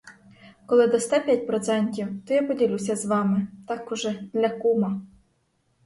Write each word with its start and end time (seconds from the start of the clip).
Коли 0.65 0.87
дасте 0.87 1.19
п'ять 1.19 1.47
процентів, 1.47 2.07
то 2.27 2.33
я 2.33 2.47
поділюся 2.47 2.95
з 2.95 3.05
вами, 3.05 3.47
так 3.67 3.91
уже, 3.91 4.23
для 4.33 4.49
кума. 4.49 5.01